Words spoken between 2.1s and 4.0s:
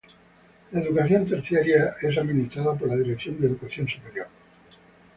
administrada por la Dirección de Educación